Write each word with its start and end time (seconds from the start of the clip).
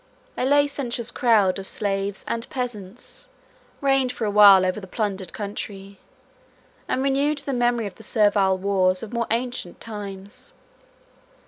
A 0.35 0.45
licentious 0.47 1.11
crowd 1.11 1.59
of 1.59 1.67
slaves 1.67 2.25
and 2.27 2.49
peasants 2.49 3.27
reigned 3.81 4.11
for 4.11 4.25
a 4.25 4.31
while 4.31 4.65
over 4.65 4.79
the 4.79 4.87
plundered 4.87 5.31
country, 5.31 5.99
and 6.87 7.03
renewed 7.03 7.37
the 7.37 7.53
memory 7.53 7.85
of 7.85 7.93
the 7.93 8.01
servile 8.03 8.57
wars 8.57 9.03
of 9.03 9.13
more 9.13 9.27
ancient 9.29 9.79
times. 9.79 10.53